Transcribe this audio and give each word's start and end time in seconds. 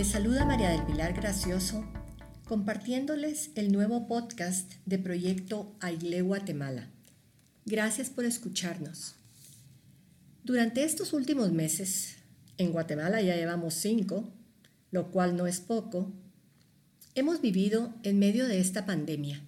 Les 0.00 0.08
saluda 0.08 0.46
María 0.46 0.70
del 0.70 0.86
Pilar 0.86 1.12
Gracioso 1.12 1.84
compartiéndoles 2.48 3.50
el 3.54 3.70
nuevo 3.70 4.08
podcast 4.08 4.72
de 4.86 4.98
Proyecto 4.98 5.76
Aile 5.78 6.22
Guatemala. 6.22 6.88
Gracias 7.66 8.08
por 8.08 8.24
escucharnos. 8.24 9.16
Durante 10.42 10.84
estos 10.84 11.12
últimos 11.12 11.52
meses, 11.52 12.16
en 12.56 12.72
Guatemala 12.72 13.20
ya 13.20 13.36
llevamos 13.36 13.74
cinco, 13.74 14.32
lo 14.90 15.10
cual 15.10 15.36
no 15.36 15.46
es 15.46 15.60
poco, 15.60 16.10
hemos 17.14 17.42
vivido 17.42 17.92
en 18.02 18.18
medio 18.18 18.48
de 18.48 18.58
esta 18.58 18.86
pandemia. 18.86 19.44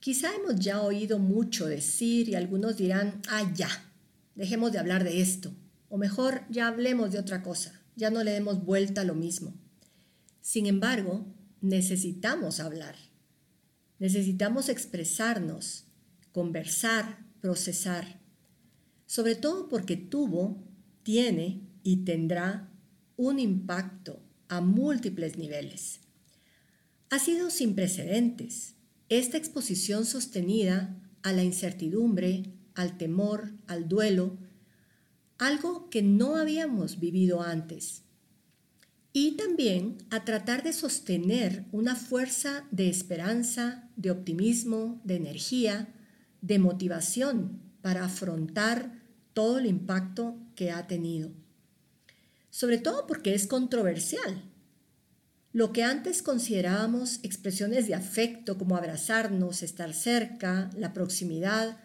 Quizá 0.00 0.34
hemos 0.34 0.58
ya 0.58 0.80
oído 0.80 1.18
mucho 1.18 1.66
decir 1.66 2.30
y 2.30 2.36
algunos 2.36 2.78
dirán, 2.78 3.20
ah, 3.28 3.52
ya, 3.54 3.68
dejemos 4.34 4.72
de 4.72 4.78
hablar 4.78 5.04
de 5.04 5.20
esto, 5.20 5.52
o 5.90 5.98
mejor, 5.98 6.40
ya 6.48 6.68
hablemos 6.68 7.12
de 7.12 7.18
otra 7.18 7.42
cosa, 7.42 7.75
ya 7.96 8.10
no 8.10 8.22
le 8.22 8.30
demos 8.30 8.64
vuelta 8.64 9.00
a 9.00 9.04
lo 9.04 9.14
mismo. 9.14 9.54
Sin 10.40 10.66
embargo, 10.66 11.26
necesitamos 11.60 12.60
hablar, 12.60 12.94
necesitamos 13.98 14.68
expresarnos, 14.68 15.86
conversar, 16.30 17.26
procesar, 17.40 18.20
sobre 19.06 19.34
todo 19.34 19.68
porque 19.68 19.96
tuvo, 19.96 20.62
tiene 21.02 21.62
y 21.82 22.04
tendrá 22.04 22.70
un 23.16 23.38
impacto 23.38 24.20
a 24.48 24.60
múltiples 24.60 25.38
niveles. 25.38 26.00
Ha 27.10 27.18
sido 27.18 27.50
sin 27.50 27.74
precedentes 27.74 28.74
esta 29.08 29.36
exposición 29.36 30.04
sostenida 30.04 31.00
a 31.22 31.32
la 31.32 31.44
incertidumbre, 31.44 32.52
al 32.74 32.98
temor, 32.98 33.52
al 33.66 33.88
duelo, 33.88 34.36
algo 35.38 35.90
que 35.90 36.02
no 36.02 36.36
habíamos 36.36 36.98
vivido 37.00 37.42
antes. 37.42 38.02
Y 39.12 39.32
también 39.36 39.98
a 40.10 40.24
tratar 40.24 40.62
de 40.62 40.72
sostener 40.72 41.64
una 41.72 41.96
fuerza 41.96 42.66
de 42.70 42.88
esperanza, 42.88 43.88
de 43.96 44.10
optimismo, 44.10 45.00
de 45.04 45.16
energía, 45.16 45.88
de 46.42 46.58
motivación 46.58 47.62
para 47.80 48.04
afrontar 48.04 49.02
todo 49.32 49.58
el 49.58 49.66
impacto 49.66 50.36
que 50.54 50.70
ha 50.70 50.86
tenido. 50.86 51.30
Sobre 52.50 52.78
todo 52.78 53.06
porque 53.06 53.34
es 53.34 53.46
controversial. 53.46 54.42
Lo 55.52 55.72
que 55.72 55.82
antes 55.82 56.22
considerábamos 56.22 57.20
expresiones 57.22 57.86
de 57.86 57.94
afecto 57.94 58.58
como 58.58 58.76
abrazarnos, 58.76 59.62
estar 59.62 59.94
cerca, 59.94 60.68
la 60.76 60.92
proximidad, 60.92 61.80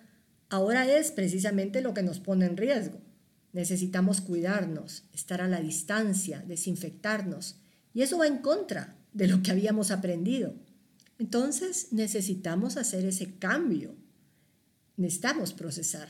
ahora 0.49 0.85
es 0.93 1.11
precisamente 1.11 1.81
lo 1.81 1.93
que 1.93 2.03
nos 2.03 2.19
pone 2.19 2.45
en 2.45 2.57
riesgo. 2.57 2.99
Necesitamos 3.53 4.21
cuidarnos, 4.21 5.03
estar 5.13 5.41
a 5.41 5.47
la 5.47 5.61
distancia, 5.61 6.43
desinfectarnos. 6.47 7.57
Y 7.93 8.01
eso 8.01 8.17
va 8.17 8.27
en 8.27 8.37
contra 8.37 8.97
de 9.13 9.27
lo 9.27 9.43
que 9.43 9.51
habíamos 9.51 9.91
aprendido. 9.91 10.55
Entonces 11.19 11.89
necesitamos 11.91 12.77
hacer 12.77 13.05
ese 13.05 13.35
cambio. 13.35 13.95
Necesitamos 14.97 15.53
procesar. 15.53 16.09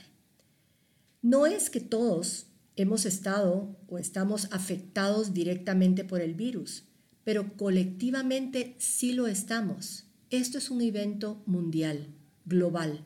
No 1.22 1.46
es 1.46 1.70
que 1.70 1.82
todos 1.82 2.48
hemos 2.76 3.06
estado 3.06 3.78
o 3.88 3.98
estamos 3.98 4.48
afectados 4.52 5.34
directamente 5.34 6.04
por 6.04 6.22
el 6.22 6.34
virus, 6.34 6.86
pero 7.24 7.56
colectivamente 7.58 8.76
sí 8.80 9.14
lo 9.14 9.28
estamos. 9.28 10.06
Esto 10.30 10.58
es 10.58 10.72
un 10.72 10.82
evento 10.82 11.44
mundial, 11.46 12.08
global. 12.46 13.04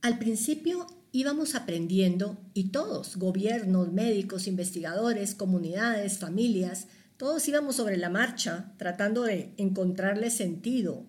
Al 0.00 0.18
principio 0.18 0.86
íbamos 1.16 1.54
aprendiendo 1.54 2.36
y 2.52 2.64
todos, 2.64 3.16
gobiernos, 3.16 3.90
médicos, 3.90 4.46
investigadores, 4.46 5.34
comunidades, 5.34 6.18
familias, 6.18 6.88
todos 7.16 7.48
íbamos 7.48 7.76
sobre 7.76 7.96
la 7.96 8.10
marcha 8.10 8.74
tratando 8.76 9.22
de 9.22 9.54
encontrarle 9.56 10.28
sentido, 10.28 11.06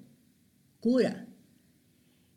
cura. 0.79 1.27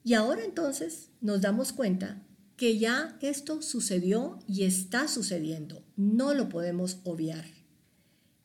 Y 0.02 0.14
ahora 0.14 0.44
entonces 0.44 1.10
nos 1.20 1.42
damos 1.42 1.72
cuenta 1.72 2.20
que 2.56 2.76
ya 2.76 3.16
esto 3.20 3.62
sucedió 3.62 4.40
y 4.48 4.64
está 4.64 5.06
sucediendo. 5.06 5.84
No 5.94 6.34
lo 6.34 6.48
podemos 6.48 6.98
obviar. 7.04 7.44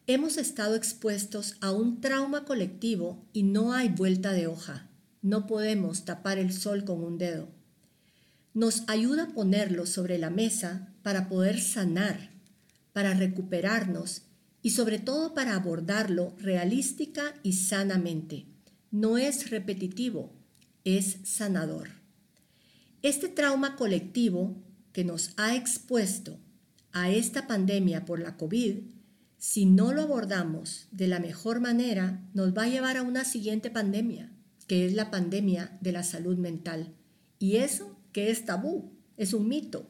Hemos 0.06 0.38
estado 0.38 0.76
expuestos 0.76 1.56
a 1.62 1.72
un 1.72 2.00
trauma 2.00 2.46
colectivo 2.46 3.26
y 3.34 3.42
no 3.42 3.74
hay 3.74 3.90
vuelta 3.90 4.34
de 4.34 4.46
hoja. 4.46 4.88
No 5.24 5.48
podemos 5.48 6.06
tapar 6.06 6.38
el 6.38 6.54
sol 6.54 6.86
con 6.86 7.04
un 7.04 7.18
dedo 7.18 7.56
nos 8.56 8.84
ayuda 8.88 9.24
a 9.24 9.28
ponerlo 9.34 9.86
sobre 9.86 10.18
la 10.18 10.30
mesa 10.30 10.88
para 11.04 11.28
poder 11.28 11.62
sanar, 11.62 12.32
para 12.94 13.14
recuperarnos 13.14 14.24
y 14.62 14.70
sobre 14.70 14.98
todo 14.98 15.34
para 15.34 15.56
abordarlo 15.56 16.34
realística 16.40 17.36
y 17.44 17.54
sanamente. 17.54 18.46
No 18.92 19.18
es 19.18 19.50
repetitivo, 19.50 20.34
es 20.86 21.18
sanador. 21.26 21.90
Este 23.02 23.28
trauma 23.28 23.76
colectivo 23.76 24.56
que 24.94 25.04
nos 25.04 25.32
ha 25.36 25.54
expuesto 25.56 26.40
a 26.94 27.12
esta 27.12 27.48
pandemia 27.48 28.06
por 28.06 28.22
la 28.22 28.38
COVID, 28.38 28.78
si 29.38 29.66
no 29.66 29.92
lo 29.92 30.04
abordamos 30.04 30.88
de 30.92 31.10
la 31.10 31.20
mejor 31.20 31.60
manera, 31.60 32.26
nos 32.34 32.58
va 32.58 32.64
a 32.64 32.70
llevar 32.70 32.96
a 32.96 33.04
una 33.04 33.26
siguiente 33.26 33.70
pandemia, 33.70 34.32
que 34.66 34.86
es 34.86 34.94
la 34.94 35.12
pandemia 35.12 35.78
de 35.82 35.92
la 35.92 36.04
salud 36.04 36.38
mental. 36.38 36.96
Y 37.38 37.58
eso 37.58 37.96
que 38.16 38.32
es 38.32 38.46
tabú, 38.46 38.94
es 39.18 39.34
un 39.34 39.50
mito. 39.50 39.90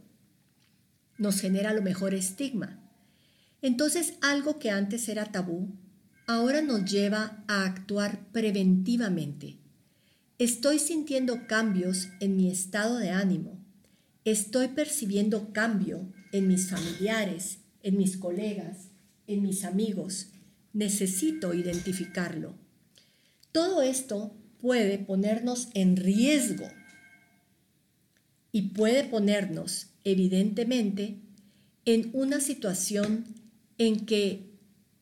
Nos 1.19 1.39
genera 1.41 1.73
lo 1.73 1.83
mejor 1.83 2.15
estigma. 2.15 2.81
Entonces 3.61 4.15
algo 4.19 4.57
que 4.57 4.71
antes 4.71 5.07
era 5.09 5.31
tabú, 5.31 5.69
ahora 6.25 6.63
nos 6.63 6.91
lleva 6.91 7.43
a 7.47 7.65
actuar 7.65 8.25
preventivamente. 8.31 9.59
Estoy 10.39 10.79
sintiendo 10.79 11.45
cambios 11.45 12.07
en 12.19 12.35
mi 12.35 12.49
estado 12.49 12.97
de 12.97 13.11
ánimo. 13.11 13.63
Estoy 14.23 14.69
percibiendo 14.69 15.53
cambio 15.53 16.11
en 16.31 16.47
mis 16.47 16.71
familiares, 16.71 17.59
en 17.83 17.95
mis 17.95 18.17
colegas, 18.17 18.87
en 19.27 19.43
mis 19.43 19.63
amigos. 19.63 20.29
Necesito 20.73 21.53
identificarlo. 21.53 22.55
Todo 23.51 23.83
esto 23.83 24.35
puede 24.59 24.97
ponernos 24.97 25.67
en 25.75 25.95
riesgo 25.95 26.65
y 28.55 28.69
puede 28.69 29.03
ponernos, 29.03 29.87
evidentemente, 30.05 31.19
en 31.83 32.09
una 32.13 32.39
situación 32.39 33.25
en 33.77 34.05
que 34.05 34.49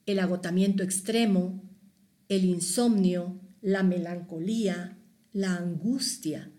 el 0.07 0.17
agotamiento 0.17 0.81
extremo, 0.81 1.61
el 2.29 2.45
insomnio, 2.45 3.39
la 3.61 3.83
melancolía, 3.83 4.97
la 5.33 5.55
angustia, 5.55 6.49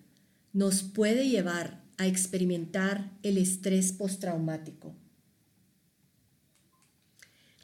nos 0.52 0.84
puede 0.84 1.28
llevar 1.28 1.82
a 1.96 2.06
experimentar 2.06 3.10
el 3.24 3.38
estrés 3.38 3.90
postraumático. 3.90 4.94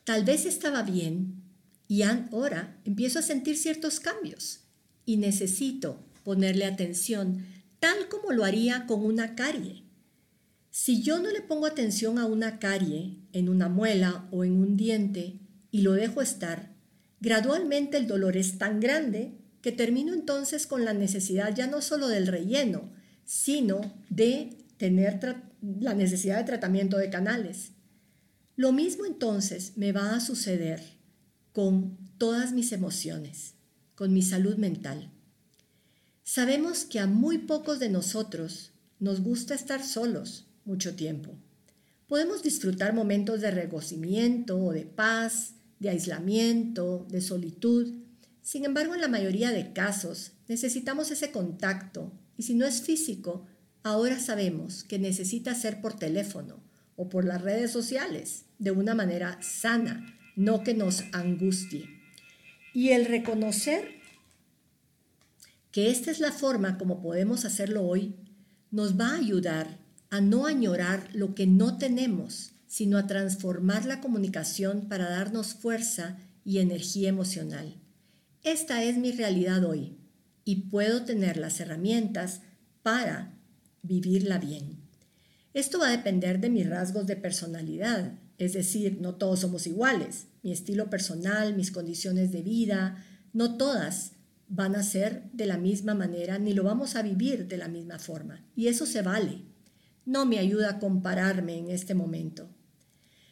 Tal 0.02 0.24
vez 0.24 0.44
estaba 0.44 0.82
bien 0.82 1.40
y 1.86 2.02
ahora 2.02 2.80
empiezo 2.84 3.20
a 3.20 3.22
sentir 3.22 3.56
ciertos 3.56 4.00
cambios 4.00 4.62
y 5.06 5.18
necesito 5.18 6.04
ponerle 6.24 6.64
atención 6.64 7.44
tal 7.80 8.08
como 8.08 8.32
lo 8.32 8.44
haría 8.44 8.86
con 8.86 9.04
una 9.04 9.34
carie. 9.34 9.82
Si 10.70 11.02
yo 11.02 11.18
no 11.18 11.30
le 11.30 11.40
pongo 11.40 11.66
atención 11.66 12.18
a 12.18 12.26
una 12.26 12.58
carie 12.58 13.18
en 13.32 13.48
una 13.48 13.68
muela 13.68 14.28
o 14.30 14.44
en 14.44 14.52
un 14.52 14.76
diente 14.76 15.40
y 15.72 15.82
lo 15.82 15.92
dejo 15.92 16.22
estar, 16.22 16.76
gradualmente 17.20 17.96
el 17.96 18.06
dolor 18.06 18.36
es 18.36 18.58
tan 18.58 18.78
grande 18.78 19.34
que 19.62 19.72
termino 19.72 20.14
entonces 20.14 20.66
con 20.66 20.84
la 20.84 20.94
necesidad 20.94 21.54
ya 21.54 21.66
no 21.66 21.82
solo 21.82 22.08
del 22.08 22.26
relleno, 22.26 22.90
sino 23.24 23.80
de 24.08 24.58
tener 24.76 25.20
la 25.80 25.94
necesidad 25.94 26.38
de 26.38 26.44
tratamiento 26.44 26.98
de 26.98 27.10
canales. 27.10 27.72
Lo 28.56 28.72
mismo 28.72 29.06
entonces 29.06 29.76
me 29.76 29.92
va 29.92 30.14
a 30.14 30.20
suceder 30.20 30.80
con 31.52 31.98
todas 32.18 32.52
mis 32.52 32.72
emociones, 32.72 33.54
con 33.94 34.12
mi 34.12 34.22
salud 34.22 34.56
mental. 34.56 35.10
Sabemos 36.24 36.84
que 36.84 37.00
a 37.00 37.06
muy 37.06 37.38
pocos 37.38 37.78
de 37.78 37.88
nosotros 37.88 38.72
nos 38.98 39.20
gusta 39.20 39.54
estar 39.54 39.82
solos 39.82 40.46
mucho 40.64 40.94
tiempo. 40.94 41.36
Podemos 42.06 42.42
disfrutar 42.42 42.92
momentos 42.92 43.40
de 43.40 43.50
regocijamiento 43.50 44.58
o 44.58 44.72
de 44.72 44.84
paz, 44.84 45.54
de 45.78 45.90
aislamiento, 45.90 47.06
de 47.08 47.20
solitud. 47.20 47.94
Sin 48.42 48.64
embargo, 48.64 48.94
en 48.94 49.00
la 49.00 49.08
mayoría 49.08 49.50
de 49.50 49.72
casos 49.72 50.32
necesitamos 50.48 51.10
ese 51.10 51.30
contacto 51.30 52.12
y 52.36 52.42
si 52.42 52.54
no 52.54 52.66
es 52.66 52.82
físico, 52.82 53.46
ahora 53.82 54.18
sabemos 54.18 54.84
que 54.84 54.98
necesita 54.98 55.54
ser 55.54 55.80
por 55.80 55.98
teléfono 55.98 56.60
o 56.96 57.08
por 57.08 57.24
las 57.24 57.42
redes 57.42 57.70
sociales 57.70 58.44
de 58.58 58.70
una 58.72 58.94
manera 58.94 59.38
sana, 59.40 60.18
no 60.36 60.62
que 60.62 60.74
nos 60.74 61.04
angustie. 61.12 61.88
Y 62.74 62.90
el 62.90 63.06
reconocer 63.06 63.99
que 65.70 65.90
esta 65.90 66.10
es 66.10 66.20
la 66.20 66.32
forma 66.32 66.78
como 66.78 67.00
podemos 67.00 67.44
hacerlo 67.44 67.84
hoy, 67.84 68.16
nos 68.70 68.98
va 68.98 69.10
a 69.10 69.18
ayudar 69.18 69.78
a 70.10 70.20
no 70.20 70.46
añorar 70.46 71.08
lo 71.12 71.34
que 71.34 71.46
no 71.46 71.78
tenemos, 71.78 72.52
sino 72.66 72.98
a 72.98 73.06
transformar 73.06 73.84
la 73.84 74.00
comunicación 74.00 74.88
para 74.88 75.08
darnos 75.08 75.54
fuerza 75.54 76.18
y 76.44 76.58
energía 76.58 77.08
emocional. 77.08 77.74
Esta 78.42 78.82
es 78.82 78.96
mi 78.96 79.12
realidad 79.12 79.64
hoy 79.64 79.96
y 80.44 80.70
puedo 80.70 81.04
tener 81.04 81.36
las 81.36 81.60
herramientas 81.60 82.40
para 82.82 83.38
vivirla 83.82 84.38
bien. 84.38 84.80
Esto 85.52 85.78
va 85.78 85.88
a 85.88 85.96
depender 85.96 86.40
de 86.40 86.48
mis 86.48 86.68
rasgos 86.68 87.06
de 87.06 87.16
personalidad, 87.16 88.18
es 88.38 88.52
decir, 88.52 88.98
no 89.00 89.16
todos 89.16 89.40
somos 89.40 89.66
iguales. 89.66 90.26
Mi 90.42 90.52
estilo 90.52 90.88
personal, 90.88 91.54
mis 91.54 91.70
condiciones 91.70 92.32
de 92.32 92.42
vida, 92.42 93.04
no 93.32 93.56
todas 93.56 94.12
van 94.50 94.74
a 94.74 94.82
ser 94.82 95.30
de 95.32 95.46
la 95.46 95.56
misma 95.56 95.94
manera 95.94 96.38
ni 96.38 96.52
lo 96.52 96.64
vamos 96.64 96.96
a 96.96 97.02
vivir 97.02 97.46
de 97.46 97.56
la 97.56 97.68
misma 97.68 97.98
forma. 97.98 98.44
Y 98.56 98.66
eso 98.66 98.84
se 98.84 99.00
vale. 99.00 99.42
No 100.04 100.26
me 100.26 100.38
ayuda 100.38 100.70
a 100.70 100.78
compararme 100.80 101.56
en 101.56 101.70
este 101.70 101.94
momento. 101.94 102.50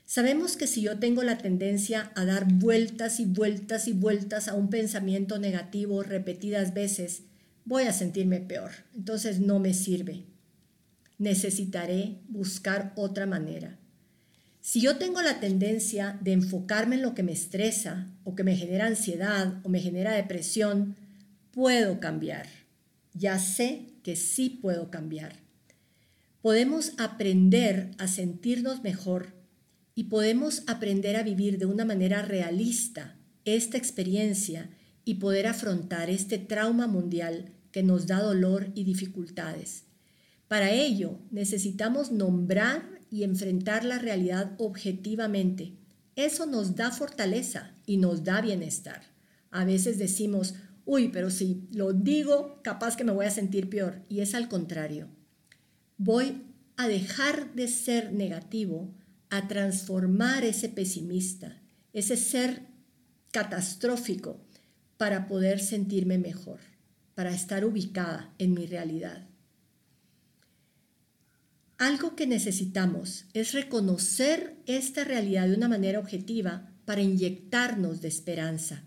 Sabemos 0.06 0.56
que 0.56 0.68
si 0.68 0.80
yo 0.80 0.98
tengo 0.98 1.22
la 1.24 1.36
tendencia 1.36 2.12
a 2.14 2.24
dar 2.24 2.50
vueltas 2.50 3.18
y 3.18 3.26
vueltas 3.26 3.88
y 3.88 3.92
vueltas 3.92 4.48
a 4.48 4.54
un 4.54 4.70
pensamiento 4.70 5.38
negativo 5.38 6.02
repetidas 6.02 6.72
veces, 6.72 7.24
voy 7.64 7.82
a 7.82 7.92
sentirme 7.92 8.40
peor. 8.40 8.70
Entonces 8.94 9.40
no 9.40 9.58
me 9.58 9.74
sirve. 9.74 10.24
Necesitaré 11.18 12.20
buscar 12.28 12.92
otra 12.94 13.26
manera. 13.26 13.76
Si 14.60 14.80
yo 14.80 14.98
tengo 14.98 15.20
la 15.20 15.40
tendencia 15.40 16.16
de 16.20 16.32
enfocarme 16.32 16.94
en 16.94 17.02
lo 17.02 17.14
que 17.14 17.24
me 17.24 17.32
estresa 17.32 18.06
o 18.22 18.36
que 18.36 18.44
me 18.44 18.54
genera 18.54 18.86
ansiedad 18.86 19.60
o 19.64 19.68
me 19.68 19.80
genera 19.80 20.12
depresión, 20.12 20.96
puedo 21.58 21.98
cambiar. 21.98 22.46
Ya 23.14 23.40
sé 23.40 23.86
que 24.04 24.14
sí 24.14 24.48
puedo 24.48 24.92
cambiar. 24.92 25.40
Podemos 26.40 26.92
aprender 26.98 27.90
a 27.98 28.06
sentirnos 28.06 28.84
mejor 28.84 29.34
y 29.96 30.04
podemos 30.04 30.62
aprender 30.68 31.16
a 31.16 31.24
vivir 31.24 31.58
de 31.58 31.66
una 31.66 31.84
manera 31.84 32.22
realista 32.22 33.16
esta 33.44 33.76
experiencia 33.76 34.70
y 35.04 35.14
poder 35.14 35.48
afrontar 35.48 36.10
este 36.10 36.38
trauma 36.38 36.86
mundial 36.86 37.50
que 37.72 37.82
nos 37.82 38.06
da 38.06 38.22
dolor 38.22 38.70
y 38.76 38.84
dificultades. 38.84 39.82
Para 40.46 40.70
ello 40.70 41.18
necesitamos 41.32 42.12
nombrar 42.12 43.00
y 43.10 43.24
enfrentar 43.24 43.84
la 43.84 43.98
realidad 43.98 44.52
objetivamente. 44.58 45.72
Eso 46.14 46.46
nos 46.46 46.76
da 46.76 46.92
fortaleza 46.92 47.74
y 47.84 47.96
nos 47.96 48.22
da 48.22 48.40
bienestar. 48.42 49.02
A 49.50 49.64
veces 49.64 49.98
decimos, 49.98 50.54
uy, 50.88 51.08
pero 51.08 51.28
si 51.28 51.68
lo 51.70 51.92
digo, 51.92 52.62
capaz 52.62 52.96
que 52.96 53.04
me 53.04 53.12
voy 53.12 53.26
a 53.26 53.30
sentir 53.30 53.68
peor. 53.68 54.06
Y 54.08 54.20
es 54.20 54.34
al 54.34 54.48
contrario. 54.48 55.10
Voy 55.98 56.46
a 56.78 56.88
dejar 56.88 57.54
de 57.54 57.68
ser 57.68 58.12
negativo, 58.14 58.94
a 59.28 59.48
transformar 59.48 60.44
ese 60.44 60.70
pesimista, 60.70 61.60
ese 61.92 62.16
ser 62.16 62.62
catastrófico, 63.32 64.40
para 64.96 65.28
poder 65.28 65.60
sentirme 65.60 66.16
mejor, 66.16 66.60
para 67.14 67.34
estar 67.34 67.66
ubicada 67.66 68.34
en 68.38 68.54
mi 68.54 68.64
realidad. 68.64 69.28
Algo 71.76 72.16
que 72.16 72.26
necesitamos 72.26 73.26
es 73.34 73.52
reconocer 73.52 74.56
esta 74.64 75.04
realidad 75.04 75.48
de 75.48 75.54
una 75.54 75.68
manera 75.68 76.00
objetiva 76.00 76.72
para 76.86 77.02
inyectarnos 77.02 78.00
de 78.00 78.08
esperanza. 78.08 78.84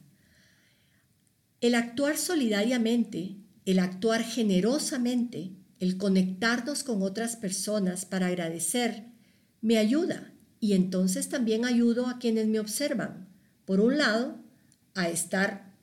El 1.61 1.75
actuar 1.75 2.17
solidariamente, 2.17 3.35
el 3.65 3.77
actuar 3.77 4.23
generosamente, 4.23 5.51
el 5.79 5.97
conectarnos 5.97 6.83
con 6.83 7.03
otras 7.03 7.35
personas 7.35 8.03
para 8.03 8.27
agradecer, 8.27 9.05
me 9.61 9.77
ayuda 9.77 10.33
y 10.59 10.73
entonces 10.73 11.29
también 11.29 11.63
ayudo 11.63 12.07
a 12.07 12.17
quienes 12.17 12.47
me 12.47 12.59
observan. 12.59 13.29
Por 13.65 13.79
un 13.79 13.99
lado, 13.99 14.39
a 14.95 15.09
estar 15.09 15.75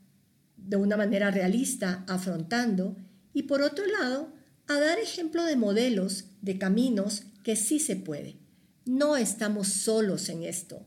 de 0.56 0.76
una 0.76 0.96
manera 0.96 1.30
realista 1.30 2.04
afrontando 2.08 2.96
y 3.32 3.44
por 3.44 3.62
otro 3.62 3.86
lado, 3.86 4.32
a 4.66 4.80
dar 4.80 4.98
ejemplo 4.98 5.44
de 5.44 5.54
modelos, 5.54 6.24
de 6.42 6.58
caminos 6.58 7.22
que 7.44 7.54
sí 7.54 7.78
se 7.78 7.94
puede. 7.94 8.40
No 8.84 9.16
estamos 9.16 9.68
solos 9.68 10.28
en 10.28 10.42
esto, 10.42 10.84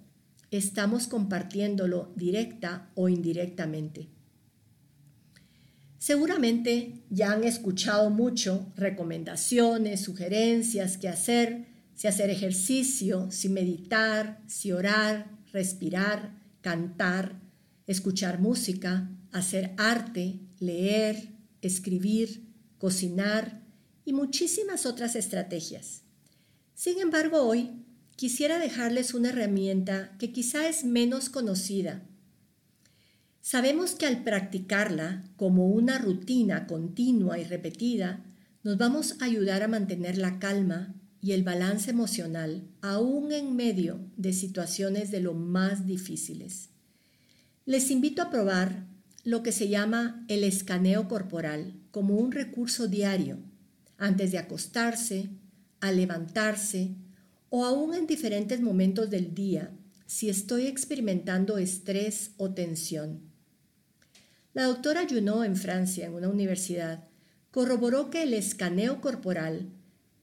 estamos 0.52 1.08
compartiéndolo 1.08 2.12
directa 2.18 2.92
o 2.96 3.08
indirectamente. 3.08 4.10
Seguramente 6.02 7.04
ya 7.12 7.32
han 7.32 7.44
escuchado 7.44 8.10
mucho 8.10 8.74
recomendaciones, 8.76 10.02
sugerencias, 10.02 10.98
qué 10.98 11.08
hacer, 11.08 11.68
si 11.94 12.08
hacer 12.08 12.32
ejercicio, 12.32 13.30
si 13.30 13.50
meditar, 13.50 14.42
si 14.48 14.72
orar, 14.72 15.30
respirar, 15.54 16.42
cantar, 16.62 17.40
escuchar 17.86 18.40
música, 18.40 19.12
hacer 19.32 19.76
arte, 19.78 20.40
leer, 20.58 21.36
escribir, 21.62 22.48
cocinar, 22.80 23.62
y 24.04 24.14
muchísimas 24.14 24.88
otras 24.88 25.16
estrategias. 25.16 26.02
Sin 26.74 27.00
embargo, 27.00 27.44
hoy 27.44 27.86
quisiera 28.16 28.58
dejarles 28.58 29.14
una 29.14 29.30
herramienta 29.30 30.18
que 30.18 30.32
quizá 30.32 30.68
es 30.68 30.84
menos 30.84 31.30
conocida. 31.30 32.08
Sabemos 33.42 33.96
que 33.96 34.06
al 34.06 34.24
practicarla 34.24 35.24
como 35.36 35.68
una 35.68 35.98
rutina 35.98 36.68
continua 36.68 37.40
y 37.40 37.44
repetida, 37.44 38.24
nos 38.64 38.78
vamos 38.78 39.16
a 39.20 39.26
ayudar 39.26 39.64
a 39.64 39.68
mantener 39.68 40.20
la 40.20 40.38
calma 40.38 40.94
y 41.22 41.32
el 41.32 41.44
balance 41.44 41.90
emocional 41.90 42.68
aún 42.82 43.32
en 43.32 43.56
medio 43.56 44.00
de 44.16 44.34
situaciones 44.34 45.10
de 45.10 45.22
lo 45.22 45.34
más 45.34 45.88
difíciles. 45.88 46.70
Les 47.66 47.90
invito 47.90 48.22
a 48.22 48.30
probar 48.30 48.86
lo 49.24 49.42
que 49.42 49.52
se 49.52 49.70
llama 49.70 50.24
el 50.28 50.44
escaneo 50.44 51.08
corporal 51.08 51.74
como 51.90 52.16
un 52.16 52.32
recurso 52.32 52.88
diario 52.88 53.40
antes 53.98 54.32
de 54.32 54.38
acostarse, 54.38 55.30
al 55.80 55.98
levantarse 55.98 56.96
o 57.50 57.66
aún 57.66 57.96
en 57.96 58.06
diferentes 58.06 58.62
momentos 58.62 59.10
del 59.10 59.34
día 59.34 59.72
si 60.06 60.30
estoy 60.30 60.68
experimentando 60.68 61.58
estrés 61.58 62.32
o 62.38 62.52
tensión. 62.52 63.31
La 64.54 64.64
doctora 64.64 65.08
Junot 65.10 65.46
en 65.46 65.56
Francia, 65.56 66.06
en 66.06 66.14
una 66.14 66.28
universidad, 66.28 67.08
corroboró 67.52 68.10
que 68.10 68.24
el 68.24 68.34
escaneo 68.34 69.00
corporal 69.00 69.70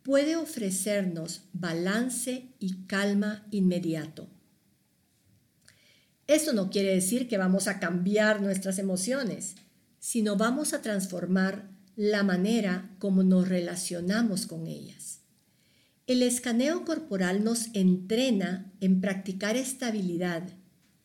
puede 0.02 0.37
ofrecernos 0.37 1.42
balance 1.52 2.49
y 2.58 2.87
calma 2.87 3.47
inmediato. 3.50 4.28
Eso 6.26 6.52
no 6.52 6.68
quiere 6.68 6.94
decir 6.94 7.26
que 7.26 7.38
vamos 7.38 7.68
a 7.68 7.80
cambiar 7.80 8.42
nuestras 8.42 8.78
emociones, 8.78 9.56
sino 9.99 10.37
vamos 10.37 10.75
a 10.75 10.82
transformar 10.82 11.70
la 11.97 12.23
manera 12.23 12.94
como 12.99 13.23
nos 13.23 13.49
relacionamos 13.49 14.47
con 14.47 14.66
ellas. 14.66 15.20
El 16.06 16.23
escaneo 16.23 16.85
corporal 16.85 17.44
nos 17.44 17.75
entrena 17.75 18.73
en 18.80 19.00
practicar 19.00 19.56
estabilidad 19.56 20.49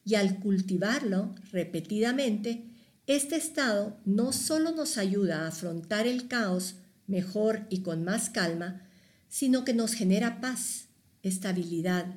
y 0.06 0.16
al 0.16 0.40
cultivarlo 0.40 1.36
repetidamente, 1.52 2.73
este 3.06 3.36
estado 3.36 3.98
no 4.06 4.32
solo 4.32 4.72
nos 4.72 4.98
ayuda 4.98 5.42
a 5.42 5.48
afrontar 5.48 6.08
el 6.08 6.28
caos 6.28 6.76
mejor 7.06 7.68
y 7.70 7.82
con 7.82 8.04
más 8.04 8.30
calma, 8.30 8.88
sino 9.28 9.66
que 9.66 9.74
nos 9.74 9.94
genera 9.94 10.40
paz, 10.40 10.88
estabilidad, 11.22 12.16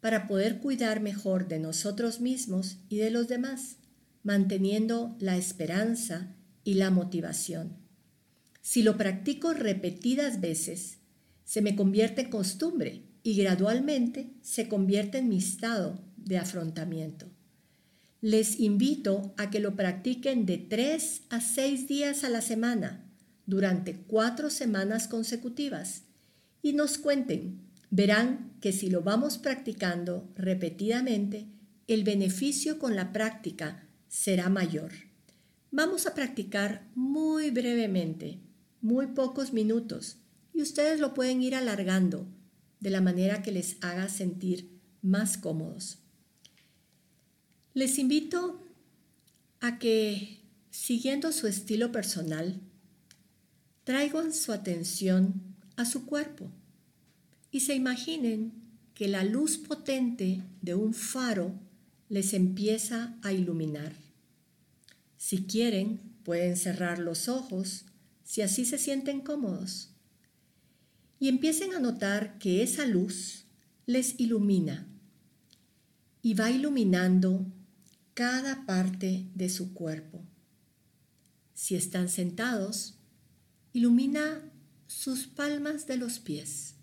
para 0.00 0.26
poder 0.26 0.60
cuidar 0.60 1.00
mejor 1.00 1.48
de 1.48 1.58
nosotros 1.58 2.20
mismos 2.20 2.78
y 2.88 2.98
de 2.98 3.10
los 3.10 3.28
demás, 3.28 3.76
manteniendo 4.22 5.16
la 5.18 5.36
esperanza 5.36 6.34
y 6.62 6.74
la 6.74 6.90
motivación. 6.90 7.76
Si 8.60 8.82
lo 8.82 8.96
practico 8.98 9.54
repetidas 9.54 10.40
veces, 10.40 10.98
se 11.44 11.62
me 11.62 11.74
convierte 11.74 12.22
en 12.22 12.30
costumbre 12.30 13.04
y 13.22 13.34
gradualmente 13.34 14.34
se 14.42 14.68
convierte 14.68 15.18
en 15.18 15.30
mi 15.30 15.38
estado 15.38 15.98
de 16.16 16.36
afrontamiento. 16.36 17.30
Les 18.20 18.58
invito 18.58 19.34
a 19.36 19.50
que 19.50 19.60
lo 19.60 19.76
practiquen 19.76 20.46
de 20.46 20.58
tres 20.58 21.22
a 21.30 21.40
seis 21.40 21.86
días 21.86 22.24
a 22.24 22.28
la 22.28 22.40
semana 22.40 23.04
durante 23.46 23.96
cuatro 23.96 24.50
semanas 24.50 25.08
consecutivas 25.08 26.02
y 26.62 26.72
nos 26.72 26.98
cuenten. 26.98 27.60
Verán 27.90 28.52
que 28.60 28.72
si 28.72 28.90
lo 28.90 29.02
vamos 29.02 29.38
practicando 29.38 30.28
repetidamente, 30.36 31.46
el 31.86 32.04
beneficio 32.04 32.78
con 32.78 32.96
la 32.96 33.12
práctica 33.12 33.88
será 34.08 34.50
mayor. 34.50 34.92
Vamos 35.70 36.06
a 36.06 36.14
practicar 36.14 36.86
muy 36.94 37.50
brevemente 37.50 38.40
muy 38.80 39.08
pocos 39.08 39.52
minutos 39.52 40.18
y 40.54 40.62
ustedes 40.62 41.00
lo 41.00 41.14
pueden 41.14 41.42
ir 41.42 41.54
alargando 41.54 42.26
de 42.80 42.90
la 42.90 43.00
manera 43.00 43.42
que 43.42 43.52
les 43.52 43.76
haga 43.80 44.08
sentir 44.08 44.80
más 45.02 45.36
cómodos. 45.36 45.98
Les 47.78 47.96
invito 48.00 48.60
a 49.60 49.78
que, 49.78 50.40
siguiendo 50.68 51.30
su 51.30 51.46
estilo 51.46 51.92
personal, 51.92 52.60
traigan 53.84 54.34
su 54.34 54.50
atención 54.50 55.54
a 55.76 55.84
su 55.84 56.04
cuerpo 56.04 56.50
y 57.52 57.60
se 57.60 57.76
imaginen 57.76 58.52
que 58.94 59.06
la 59.06 59.22
luz 59.22 59.58
potente 59.58 60.42
de 60.60 60.74
un 60.74 60.92
faro 60.92 61.54
les 62.08 62.34
empieza 62.34 63.16
a 63.22 63.32
iluminar. 63.32 63.92
Si 65.16 65.44
quieren, 65.44 66.00
pueden 66.24 66.56
cerrar 66.56 66.98
los 66.98 67.28
ojos 67.28 67.84
si 68.24 68.42
así 68.42 68.64
se 68.64 68.78
sienten 68.78 69.20
cómodos. 69.20 69.90
Y 71.20 71.28
empiecen 71.28 71.74
a 71.74 71.78
notar 71.78 72.40
que 72.40 72.64
esa 72.64 72.86
luz 72.86 73.44
les 73.86 74.18
ilumina 74.18 74.88
y 76.22 76.34
va 76.34 76.50
iluminando 76.50 77.46
cada 78.18 78.66
parte 78.66 79.30
de 79.36 79.48
su 79.48 79.74
cuerpo. 79.74 80.20
Si 81.54 81.76
están 81.76 82.08
sentados, 82.08 82.98
ilumina 83.72 84.42
sus 84.88 85.28
palmas 85.28 85.86
de 85.86 85.98
los 85.98 86.18
pies, 86.18 86.74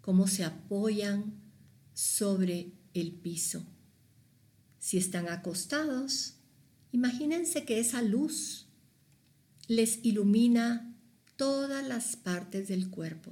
cómo 0.00 0.26
se 0.26 0.42
apoyan 0.42 1.40
sobre 1.94 2.72
el 2.94 3.12
piso. 3.12 3.64
Si 4.80 4.98
están 4.98 5.28
acostados, 5.28 6.38
imagínense 6.90 7.64
que 7.64 7.78
esa 7.78 8.02
luz 8.02 8.66
les 9.68 10.04
ilumina 10.04 10.96
todas 11.36 11.86
las 11.86 12.16
partes 12.16 12.66
del 12.66 12.90
cuerpo. 12.90 13.30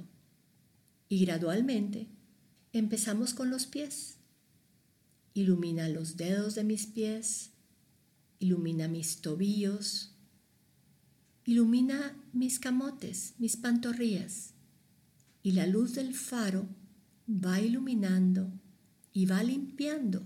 Y 1.09 1.25
gradualmente 1.25 2.07
empezamos 2.71 3.33
con 3.33 3.49
los 3.49 3.65
pies. 3.65 4.20
Ilumina 5.33 5.87
los 5.87 6.17
dedos 6.17 6.55
de 6.55 6.63
mis 6.63 6.87
pies, 6.87 7.51
ilumina 8.39 8.87
mis 8.87 9.21
tobillos, 9.21 10.15
ilumina 11.45 12.17
mis 12.33 12.59
camotes, 12.59 13.33
mis 13.37 13.55
pantorrillas. 13.55 14.53
Y 15.43 15.53
la 15.53 15.67
luz 15.67 15.95
del 15.95 16.13
faro 16.13 16.67
va 17.27 17.61
iluminando 17.61 18.51
y 19.13 19.25
va 19.25 19.41
limpiando. 19.43 20.23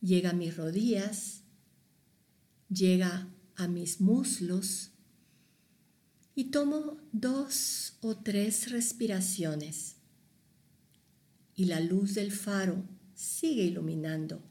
Llega 0.00 0.30
a 0.30 0.34
mis 0.34 0.56
rodillas, 0.56 1.42
llega 2.68 3.28
a 3.56 3.68
mis 3.68 4.00
muslos 4.00 4.90
y 6.34 6.44
tomo 6.44 6.98
dos 7.12 7.98
o 8.00 8.16
tres 8.16 8.70
respiraciones. 8.70 9.96
Y 11.54 11.66
la 11.66 11.80
luz 11.80 12.14
del 12.14 12.32
faro 12.32 12.82
sigue 13.22 13.62
iluminando. 13.62 14.42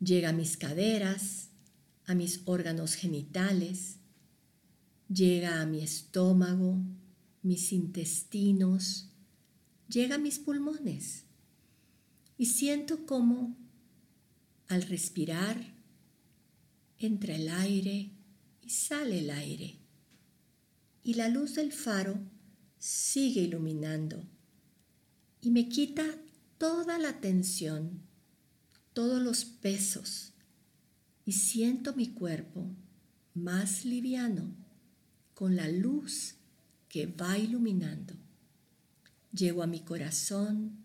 Llega 0.00 0.30
a 0.30 0.32
mis 0.32 0.56
caderas, 0.56 1.50
a 2.04 2.14
mis 2.14 2.42
órganos 2.46 2.94
genitales, 2.94 3.98
llega 5.08 5.60
a 5.60 5.66
mi 5.66 5.82
estómago, 5.82 6.78
mis 7.42 7.72
intestinos, 7.72 9.10
llega 9.88 10.16
a 10.16 10.18
mis 10.18 10.38
pulmones. 10.38 11.24
Y 12.36 12.46
siento 12.46 13.06
como 13.06 13.56
al 14.66 14.82
respirar 14.82 15.74
entra 16.98 17.36
el 17.36 17.48
aire 17.48 18.10
y 18.62 18.70
sale 18.70 19.20
el 19.20 19.30
aire. 19.30 19.78
Y 21.04 21.14
la 21.14 21.28
luz 21.28 21.54
del 21.54 21.72
faro 21.72 22.18
sigue 22.78 23.42
iluminando 23.42 24.26
y 25.40 25.50
me 25.50 25.68
quita 25.68 26.04
toda 26.60 26.98
la 26.98 27.22
tensión, 27.22 28.02
todos 28.92 29.22
los 29.22 29.46
pesos 29.46 30.34
y 31.24 31.32
siento 31.32 31.94
mi 31.94 32.08
cuerpo 32.08 32.66
más 33.32 33.86
liviano 33.86 34.54
con 35.32 35.56
la 35.56 35.70
luz 35.70 36.34
que 36.90 37.06
va 37.06 37.38
iluminando. 37.38 38.12
Llego 39.32 39.62
a 39.62 39.66
mi 39.66 39.80
corazón 39.80 40.76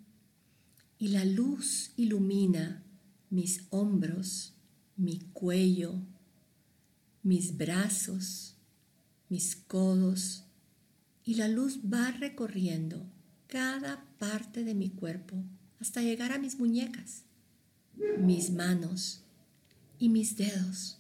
y 0.98 1.10
la 1.10 1.26
luz 1.26 1.92
ilumina 1.98 2.82
mis 3.30 3.66
hombros, 3.70 4.54
mi 4.96 5.20
cuello, 5.34 5.96
mis 7.22 7.58
brazos, 7.58 8.56
mis 9.28 9.58
codos 9.58 10.46
y 11.26 11.34
la 11.34 11.50
luz 11.50 11.82
va 11.82 12.12
recorriendo 12.12 13.06
cada 13.48 14.06
parte 14.18 14.64
de 14.64 14.74
mi 14.74 14.90
cuerpo 14.90 15.44
hasta 15.80 16.02
llegar 16.02 16.32
a 16.32 16.40
mis 16.40 16.58
muñecas, 16.60 17.24
mis 18.20 18.50
manos 18.50 19.22
y 20.00 20.10
mis 20.10 20.36
dedos. 20.36 20.98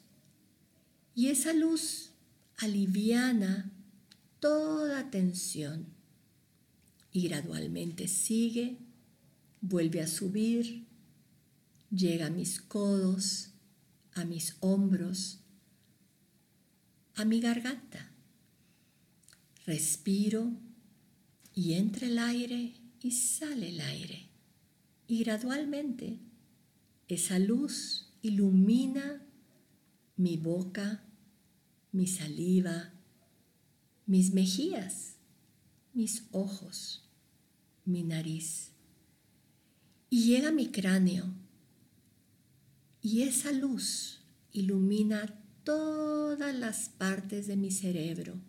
Y 1.13 1.27
esa 1.27 1.53
luz 1.53 2.12
aliviana 2.58 3.72
toda 4.39 5.10
tensión 5.10 5.88
y 7.12 7.27
gradualmente 7.27 8.08
sigue, 8.08 8.77
vuelve 9.62 10.01
a 10.01 10.08
subir, 10.08 10.86
llega 11.89 12.27
a 12.27 12.29
mis 12.29 12.62
codos, 12.62 13.51
a 14.13 14.25
mis 14.25 14.58
hombros, 14.60 15.39
a 17.15 17.25
mi 17.25 17.39
garganta. 17.39 18.12
Respiro 19.65 20.51
y 21.53 21.74
entra 21.74 22.08
el 22.08 22.20
aire 22.20 22.75
y 23.01 23.12
sale 23.12 23.70
el 23.70 23.79
aire. 23.79 24.25
Y 25.08 25.24
gradualmente 25.24 26.20
esa 27.08 27.38
luz 27.38 28.12
ilumina 28.22 29.22
mi 30.18 30.38
boca, 30.38 31.04
mi 31.92 32.08
saliva, 32.08 32.94
mis 34.08 34.34
mejillas, 34.34 35.18
mis 35.94 36.28
ojos, 36.32 37.08
mi 37.86 38.04
nariz. 38.04 38.72
Y 40.10 40.26
llega 40.26 40.52
mi 40.52 40.72
cráneo. 40.72 41.34
Y 43.02 43.22
esa 43.22 43.52
luz 43.52 44.22
ilumina 44.52 45.40
todas 45.64 46.56
las 46.56 46.90
partes 46.90 47.46
de 47.46 47.56
mi 47.56 47.70
cerebro. 47.70 48.42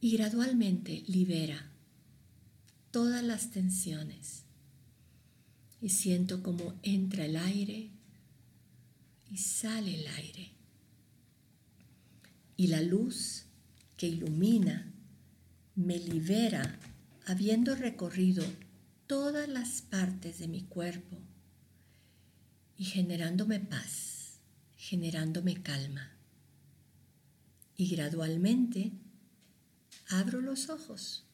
Y 0.00 0.16
gradualmente 0.16 1.02
libera 1.06 1.70
todas 2.90 3.22
las 3.22 3.50
tensiones 3.50 4.44
y 5.80 5.88
siento 5.88 6.42
como 6.42 6.78
entra 6.82 7.24
el 7.24 7.36
aire 7.36 7.90
y 9.30 9.38
sale 9.38 10.00
el 10.00 10.06
aire. 10.08 10.52
Y 12.56 12.66
la 12.66 12.82
luz 12.82 13.46
que 13.96 14.08
ilumina 14.08 14.92
me 15.74 15.98
libera 15.98 16.78
habiendo 17.26 17.74
recorrido 17.74 18.44
todas 19.06 19.48
las 19.48 19.82
partes 19.82 20.38
de 20.38 20.48
mi 20.48 20.62
cuerpo 20.62 21.16
y 22.76 22.84
generándome 22.84 23.60
paz, 23.60 24.40
generándome 24.76 25.62
calma. 25.62 26.12
Y 27.76 27.88
gradualmente 27.88 28.92
abro 30.08 30.40
los 30.40 30.68
ojos, 30.68 31.24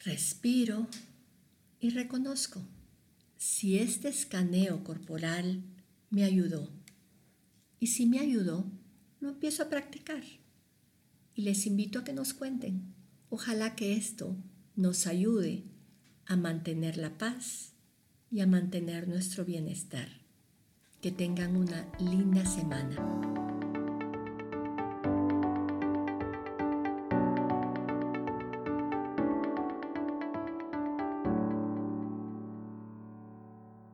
respiro 0.00 0.88
y 1.80 1.90
reconozco 1.90 2.62
si 3.36 3.78
este 3.78 4.08
escaneo 4.08 4.82
corporal 4.82 5.62
me 6.10 6.24
ayudó. 6.24 6.70
Y 7.78 7.88
si 7.88 8.06
me 8.06 8.18
ayudó, 8.18 8.70
lo 9.20 9.28
empiezo 9.28 9.62
a 9.62 9.68
practicar. 9.68 10.22
Y 11.34 11.42
les 11.42 11.66
invito 11.66 11.98
a 11.98 12.04
que 12.04 12.12
nos 12.12 12.32
cuenten. 12.32 12.94
Ojalá 13.28 13.76
que 13.76 13.94
esto 13.94 14.36
nos 14.74 15.06
ayude 15.06 15.64
a 16.24 16.36
mantener 16.36 16.96
la 16.96 17.18
paz 17.18 17.72
y 18.30 18.40
a 18.40 18.46
mantener 18.46 19.08
nuestro 19.08 19.44
bienestar. 19.44 20.08
Que 21.02 21.12
tengan 21.12 21.56
una 21.56 21.86
linda 21.98 22.44
semana. 22.46 23.55